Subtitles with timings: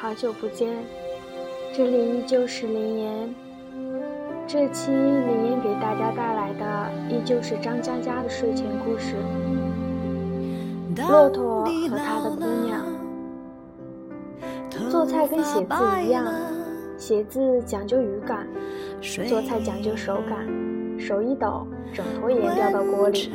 [0.00, 0.72] 好久不见，
[1.74, 3.34] 这里依旧是林岩。
[4.46, 9.16] 这期林岩给大家带来的依旧是张嘉佳的睡前故事
[11.10, 12.86] 《骆驼和他的姑娘》。
[14.88, 15.74] 做菜跟写字
[16.06, 16.24] 一样，
[16.96, 18.46] 写字讲究语感，
[19.28, 20.46] 做菜讲究手感。
[20.96, 23.32] 手一抖，整坨盐掉到锅里。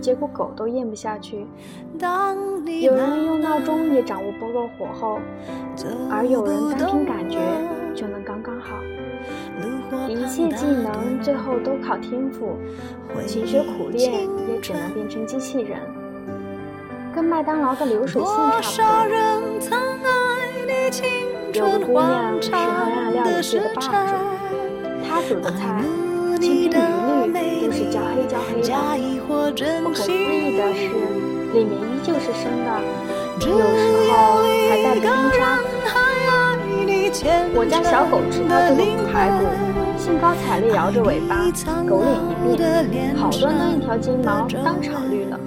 [0.00, 1.46] 结果狗都咽不下去。
[2.80, 5.18] 有人用闹钟也掌握不够火候，
[6.10, 7.38] 而有人单凭感觉
[7.94, 8.76] 就能刚刚好。
[10.08, 12.56] 一切技能最后都靠天赋，
[13.26, 15.78] 勤学苦练也只能变成机器人，
[17.14, 18.30] 跟麦当劳的流水线
[18.62, 19.20] 差不多。
[21.52, 24.14] 有个姑娘是黑暗料理界的霸主，
[25.06, 25.84] 她煮的菜。
[26.40, 28.50] 千篇一律都是焦黑焦黑
[29.52, 30.88] 的，不可思议的是，
[31.52, 32.68] 里面依旧是生的，
[33.40, 33.78] 有时
[34.10, 34.12] 候
[34.68, 35.40] 还带着冰渣。
[37.54, 38.80] 我家小狗吃它这个
[39.12, 39.44] 排骨，
[39.98, 41.50] 兴高采烈摇着尾巴，
[41.86, 42.16] 狗脸
[42.54, 45.38] 一变，好端端一条金毛当场绿了。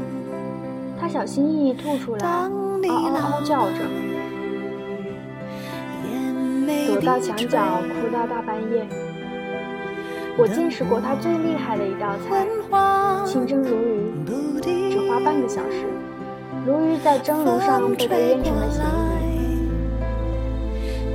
[1.00, 2.50] 它小心翼翼吐出来，嗷
[2.84, 3.80] 嗷嗷叫着，
[6.88, 8.86] 躲到墙角哭到大半夜。
[10.36, 12.44] 我见识过他最厉害的一道菜，
[13.24, 14.10] 清蒸鲈鱼，
[14.90, 15.86] 只花半个小时，
[16.66, 18.84] 鲈鱼在蒸炉上被他腌成了咸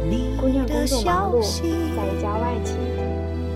[0.06, 0.14] 鱼。
[0.40, 2.78] 姑娘工作忙碌，在一家外企，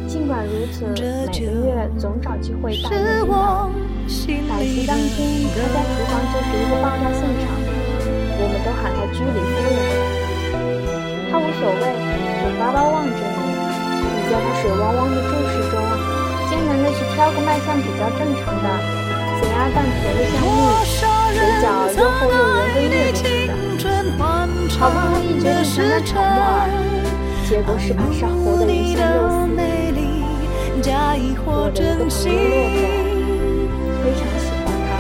[0.09, 3.71] 尽管如此，每个月总找机会大宴宾客。
[4.51, 7.47] 百席当天，他在厨房就是一个爆炸现场，
[8.35, 9.81] 我们都喊他居里夫人。
[11.31, 11.83] 他无所谓，
[12.43, 13.15] 眼巴巴望着
[13.47, 13.52] 你。
[14.33, 15.77] 在他水汪汪的注视中，
[16.49, 18.67] 艰难的去挑个卖相比较正常的
[19.37, 20.49] 咸鸭蛋，甜的香蜜，
[20.89, 20.97] 水
[21.61, 21.69] 饺
[22.01, 23.53] 又厚又圆跟月饼似的。
[24.81, 26.73] 好不容易决定向他炒木耳，
[27.47, 29.45] 结果是把烧活的鱼香肉丝。
[29.45, 31.85] 我的一个朋友骆驼
[34.01, 34.91] 非常喜欢他，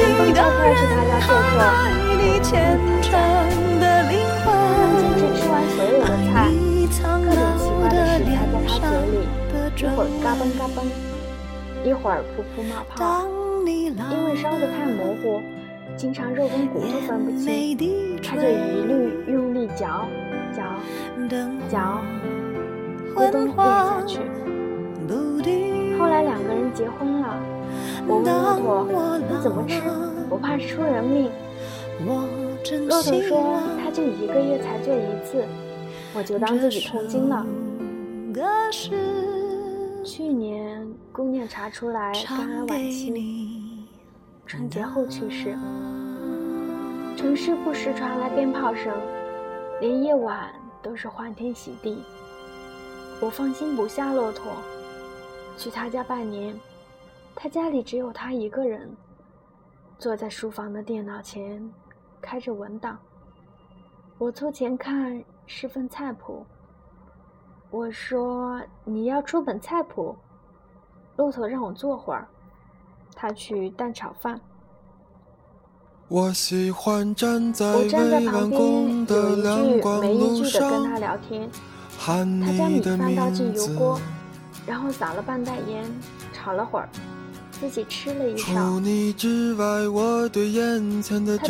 [0.16, 1.52] 蹦叫跳去他家做客，
[2.08, 2.48] 能坚
[5.12, 6.34] 持吃完所有的菜。
[9.76, 10.86] 一会儿嘎嘣嘎嘣，
[11.84, 13.26] 一会儿噗噗冒泡。
[13.66, 15.40] 因为烧得太模糊，
[15.96, 17.76] 经常肉跟骨头分不清，
[18.22, 20.06] 他就一律用力嚼
[20.54, 20.62] 嚼
[21.70, 22.00] 嚼，
[23.14, 24.20] 咕咚咽下去。
[25.98, 27.36] 后来两个人结婚了，
[28.06, 28.24] 我问
[28.62, 29.80] 骆驼：“你怎么吃？
[30.28, 31.30] 不怕出人命？”
[32.04, 35.44] 骆驼说：“他就一个月才做一次。”
[36.14, 37.46] 我就当自己痛经了。
[40.04, 43.88] 去年姑娘查出来肝癌晚期，
[44.44, 45.56] 春节后去世。
[47.16, 48.94] 城市不时传来鞭炮声，
[49.80, 52.02] 连夜晚都是欢天喜地。
[53.18, 54.52] 我放心不下骆驼，
[55.56, 56.54] 去他家拜年，
[57.34, 58.94] 他家里只有他一个人，
[59.98, 61.66] 坐在书房的电脑前，
[62.20, 62.98] 开着文档。
[64.18, 65.24] 我凑前看。
[65.46, 66.42] 是份菜谱。
[67.74, 70.14] 我说：“你要出本菜谱。”
[71.18, 72.28] 骆驼让我坐会儿，
[73.16, 74.40] 他去蛋炒饭。
[76.06, 77.64] 我喜欢站在
[78.30, 81.50] 旁边，有一句没一句的跟他聊天。
[81.98, 82.18] 他
[82.56, 84.00] 将米饭倒进油锅，
[84.64, 85.84] 然后撒了半袋盐，
[86.32, 86.88] 炒了会儿，
[87.50, 88.54] 自己吃了一勺。
[88.54, 89.56] 他咂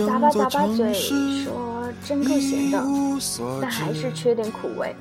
[0.09, 1.85] 巴咂巴嘴说。
[2.03, 2.83] 真够咸的，
[3.61, 4.97] 但还是缺点苦味。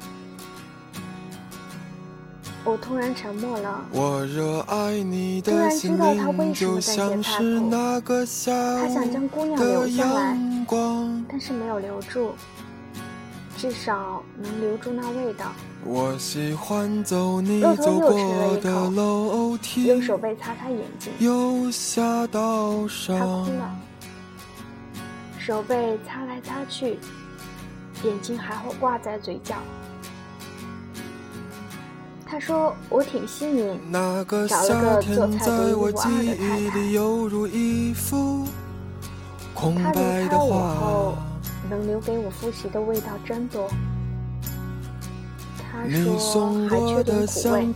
[2.66, 7.69] 我突然沉默了，突然知道他为什么在写菜谱。
[8.79, 10.38] 他想将姑娘留下来，
[11.28, 12.31] 但是没有留住，
[13.57, 15.52] 至少能留住那味道。
[15.85, 18.90] 骆驼又吃了一口，
[19.84, 22.28] 用手背擦擦眼睛，他
[23.25, 23.75] 哭了。
[25.38, 26.97] 手背擦来擦去，
[28.05, 29.58] 眼睛还会挂在嘴角。
[32.34, 36.00] 他说：“我挺幸运，找了个做菜独一无二的
[36.35, 36.82] 太太。
[39.76, 40.50] 他离开我
[40.82, 41.16] 后，
[41.70, 43.70] 能留给我复习的味道真多。”
[45.72, 47.68] 他说：“还缺点苦味。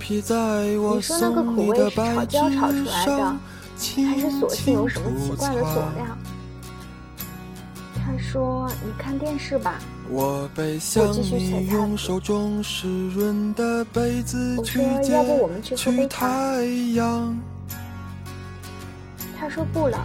[0.95, 3.37] 你说那个苦味是炒焦炒出来的，
[4.09, 6.17] 还是索性有什么奇怪的佐料？”
[8.17, 9.77] 他说：“你看电视吧。”
[10.09, 11.77] 我继续切菜。
[11.77, 11.95] 我
[14.65, 14.81] 说
[15.13, 16.27] ：“要不我们去喝杯茶？”
[19.39, 20.03] 他说：“不了。”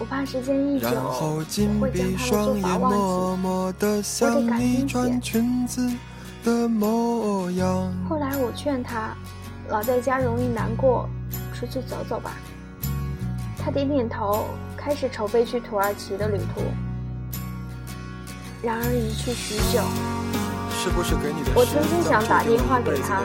[0.00, 1.44] 我怕时间一久，我
[1.80, 2.96] 会将他的做法忘记，
[3.46, 4.02] 我得
[4.48, 4.58] 赶
[5.20, 5.82] 紧写。
[8.08, 9.14] 后来我劝他，
[9.68, 11.06] 老在家容易难过，
[11.52, 12.38] 出去走走吧。
[13.58, 14.46] 他点点头，
[14.80, 16.62] 开始筹备去土耳其的旅途。
[18.62, 19.84] 然而一去许久，
[20.72, 23.20] 是不是给你的我曾经想打电话给他，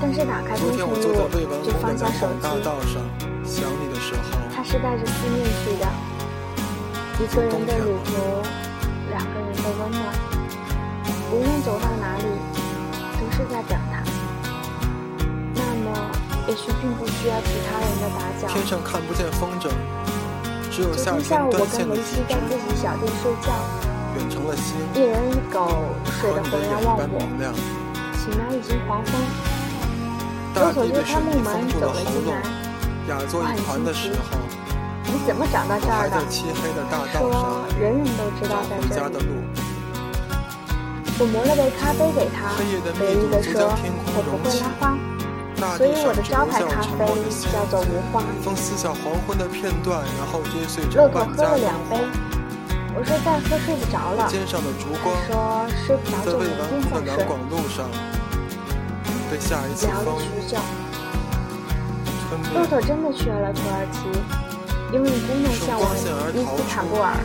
[0.00, 0.96] 但是打开通讯录
[1.62, 2.48] 就放下手机。
[4.56, 5.84] 他是带着思念去的，
[7.20, 8.40] 一个人的旅途，
[9.10, 10.00] 两个人的温暖。
[11.30, 12.24] 无论走到哪里，
[13.20, 14.00] 都是在等他。
[16.46, 18.48] 也许并不需要其他人的打搅。
[18.52, 19.68] 天上看不见风筝，
[20.70, 23.48] 只有夏天断线的西在自己小店睡觉，
[24.16, 24.76] 远成了心。
[24.94, 25.72] 一人一狗
[26.20, 27.18] 睡得浑然忘我。
[28.18, 29.12] 醒来已经黄昏。
[30.56, 31.46] 我走推开木门
[31.80, 32.30] 走了进来，
[33.32, 33.56] 我很
[33.92, 34.12] 新奇。
[35.06, 36.16] 你怎么找到这儿的？
[37.18, 37.20] 说
[37.78, 39.26] 人人都知道在这里。
[41.18, 42.54] 我磨了杯咖啡给他，
[42.98, 43.52] 得意地说
[44.16, 44.82] ：“我不会拉花，
[45.76, 47.06] 所以我的招牌咖啡
[47.52, 48.22] 叫做无花。”
[50.94, 51.98] 骆驼喝了两杯，
[52.96, 57.24] 我说再喝睡不着了，他说睡不着就明天再睡。
[59.86, 60.58] 聊了许久，
[62.54, 63.98] 骆驼真的去了土耳其，
[64.92, 65.90] 因为真的向往
[66.34, 67.16] 伊斯坦布尔。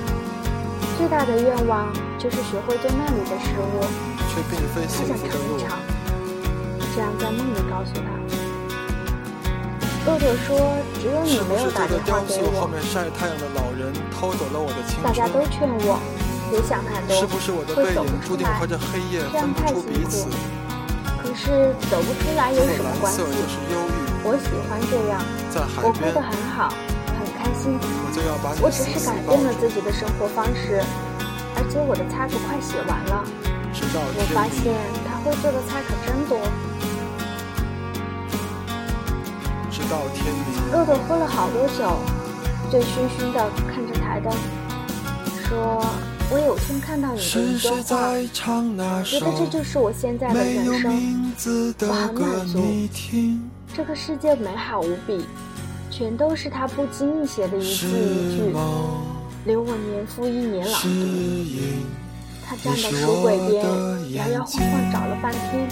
[0.98, 1.88] 最大的愿望
[2.18, 3.86] 就是学会做那里的食物。
[4.98, 5.78] 他想尝一尝，
[6.96, 8.02] 这样在梦里告诉他。
[10.06, 10.50] 骆驼说
[11.00, 12.68] ：“只有你没有打电话给我。”
[15.04, 16.00] 大家都劝我
[16.50, 17.16] 别想太多，
[17.76, 18.50] 会走不出来，
[19.32, 20.10] 这样太辛苦。
[21.22, 23.22] 可是走不出来有什么关系？
[24.24, 25.22] 我喜欢这样，
[25.84, 26.74] 我过得很好。
[27.20, 27.78] 很开心，
[28.64, 30.82] 我只是改变了自己的生活方式，
[31.56, 33.26] 而且我的菜谱快写完了。
[34.16, 34.72] 我发现
[35.06, 36.40] 他会做的菜可真多。
[39.90, 40.72] 直到天明。
[40.72, 41.98] 骆驼喝了好多酒，
[42.70, 44.32] 醉醺醺的看着台灯，
[45.48, 45.84] 说
[46.32, 51.34] ：“我有天看到你的一段话，觉得这就是我现在的人生，
[51.88, 52.62] 我很满足。
[53.76, 55.26] 这个世界美好无比。”
[55.92, 58.56] 全都是他不经意写的一字一句，
[59.44, 60.88] 留我年复一年朗读。
[62.46, 63.66] 他站在书柜边，
[64.14, 65.68] 摇摇晃晃找了半天，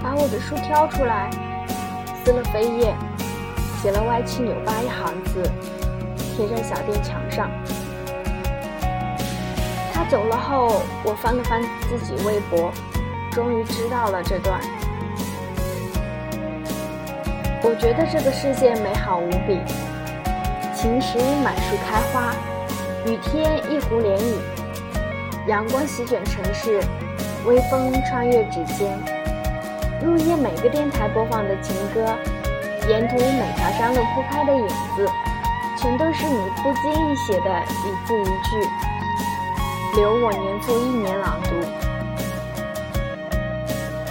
[0.00, 1.28] 把我的书挑出来，
[2.26, 2.92] 撕了扉页，
[3.80, 5.48] 写了歪七扭八一行字，
[6.34, 7.48] 贴在小店墙上。
[9.92, 12.72] 他走了后，我翻了翻自己微博，
[13.30, 14.60] 终于知道了这段。
[17.62, 19.60] 我觉得这个世界美好无比，
[20.74, 22.34] 晴时满树开花，
[23.06, 26.82] 雨天一湖涟漪，阳光席卷城市，
[27.46, 28.98] 微风穿越指尖，
[30.02, 32.04] 入夜每个电台播放的情歌，
[32.88, 35.08] 沿途每条山路铺开的影子，
[35.78, 37.72] 全都是你不经意写的一
[38.06, 38.50] 字一句，
[39.96, 41.50] 留我年复一年朗读。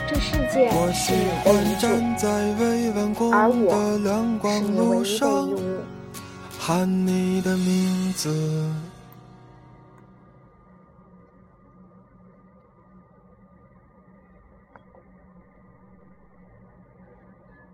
[0.08, 3.72] 这世界是你的遗嘱，而我
[4.56, 5.56] 是你唯一的义务。
[6.60, 8.85] 喊你的名字。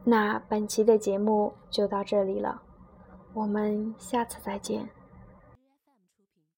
[0.03, 2.61] 那本期的节目就到这里了，
[3.33, 4.89] 我们下次再见。